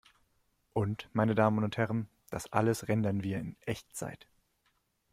[0.73, 4.27] Und, meine Damen und Herren, das alles rendern wir in Echtzeit!